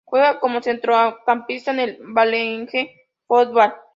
[0.05, 2.87] Juega como centrocampista en el Vålerenga
[3.27, 3.73] Fotball.